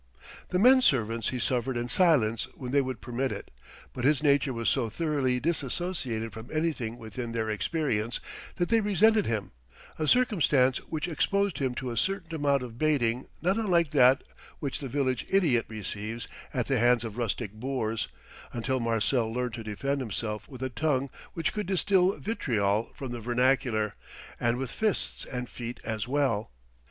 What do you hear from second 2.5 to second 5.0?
when they would permit it; but his nature was so